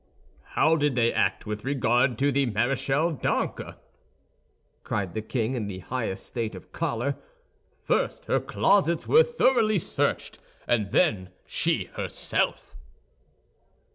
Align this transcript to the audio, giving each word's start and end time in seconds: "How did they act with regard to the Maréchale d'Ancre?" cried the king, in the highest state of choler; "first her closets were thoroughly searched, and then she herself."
"How 0.57 0.77
did 0.77 0.95
they 0.95 1.13
act 1.13 1.45
with 1.45 1.63
regard 1.63 2.17
to 2.17 2.31
the 2.31 2.47
Maréchale 2.47 3.21
d'Ancre?" 3.21 3.75
cried 4.83 5.13
the 5.13 5.21
king, 5.21 5.53
in 5.53 5.67
the 5.67 5.77
highest 5.77 6.25
state 6.25 6.55
of 6.55 6.71
choler; 6.71 7.17
"first 7.83 8.25
her 8.25 8.39
closets 8.39 9.05
were 9.07 9.21
thoroughly 9.21 9.77
searched, 9.77 10.39
and 10.67 10.89
then 10.89 11.29
she 11.45 11.83
herself." 11.93 12.75